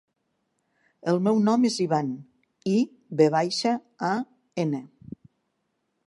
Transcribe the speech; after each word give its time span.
El 1.11 1.19
meu 1.25 1.41
nom 1.49 1.67
és 1.69 1.75
Ivan: 1.83 2.07
i, 2.71 2.73
ve 3.19 3.27
baixa, 3.35 3.73
a, 4.09 4.13
ena. 4.65 4.81